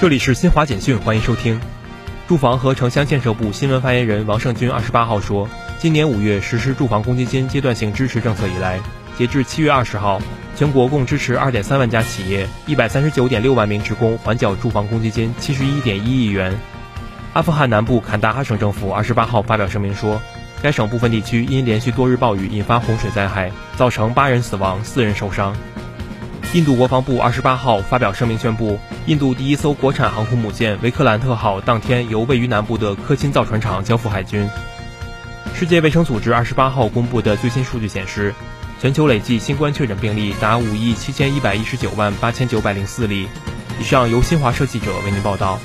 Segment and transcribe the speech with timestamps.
[0.00, 1.60] 这里是新华简讯，欢迎收听。
[2.28, 5.48] 住房和城乡建设部新闻发言人王胜军二十八号说，
[5.80, 8.78] 今年五月实施住房公积金阶段性支持政策以来，
[9.16, 10.22] 截至七月二十号，
[10.54, 16.56] 全国共支持二点三万家企业、一百三十九点六万名职工缓缴住房公积金七十一点一亿元。
[17.32, 20.22] 阿富汗南部坎大哈省政府二十八号发表声明说，
[20.62, 25.56] 该省部分地区因连续多日暴雨引发洪水灾害，造成八人死亡、四人受伤。
[26.54, 34.48] 印度国防部二十八号发表声明宣布，印度第一艘国产航空母舰“维克兰特号”当天由位于南部的科钦造船厂交付海军。
[35.54, 38.34] 世界卫生组织二十八号公布的最新数据显示，
[38.80, 43.28] 全球累计新冠确诊病例达五亿七千一百一十九万八千九百零四例。
[43.78, 45.58] 以上由新华社记者为您报道。